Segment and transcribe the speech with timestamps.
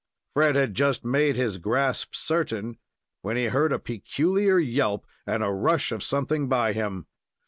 [0.33, 2.79] Fred had just made his grasp certain,
[3.21, 7.05] when he heard a peculiar yelp, and a rush of something by him.